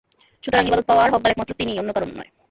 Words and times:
সুতরাং 0.43 0.63
ইবাদত 0.67 0.85
পাওয়ার 0.87 1.11
হকদার 1.13 1.33
একমাত্র 1.33 1.57
তিনিই, 1.59 1.79
অন্য 1.81 1.89
কেউ 1.95 2.05
নয়। 2.11 2.31